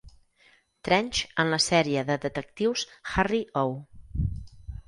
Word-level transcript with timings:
Trench 0.87 1.19
en 1.43 1.51
la 1.55 1.59
sèrie 1.67 2.05
de 2.09 2.17
detectius 2.25 2.87
"Harry 3.15 3.43
O". 3.63 3.67